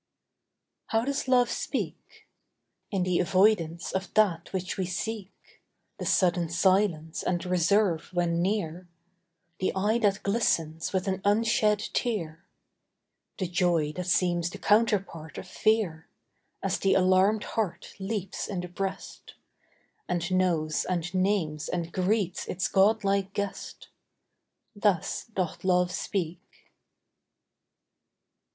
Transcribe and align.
How 0.87 1.05
does 1.05 1.27
Love 1.27 1.51
speak? 1.51 2.27
In 2.89 3.03
the 3.03 3.19
avoidance 3.19 3.91
of 3.91 4.11
that 4.15 4.51
which 4.51 4.75
we 4.75 4.87
seek 4.87 5.31
The 5.99 6.07
sudden 6.07 6.49
silence 6.49 7.21
and 7.21 7.45
reserve 7.45 8.09
when 8.11 8.41
near 8.41 8.89
The 9.59 9.71
eye 9.75 9.99
that 9.99 10.23
glistens 10.23 10.91
with 10.91 11.07
an 11.07 11.21
unshed 11.23 11.93
tear 11.93 12.43
The 13.37 13.45
joy 13.47 13.91
that 13.93 14.07
seems 14.07 14.49
the 14.49 14.57
counterpart 14.57 15.37
of 15.37 15.47
fear, 15.47 16.07
As 16.63 16.79
the 16.79 16.95
alarmed 16.95 17.43
heart 17.43 17.93
leaps 17.99 18.47
in 18.47 18.61
the 18.61 18.67
breast, 18.69 19.35
And 20.09 20.31
knows 20.31 20.83
and 20.83 21.13
names 21.13 21.69
and 21.69 21.91
greets 21.93 22.47
its 22.47 22.67
godlike 22.67 23.33
guest 23.33 23.89
Thus 24.75 25.25
doth 25.25 25.63
Love 25.63 25.91
speak. 25.91 26.41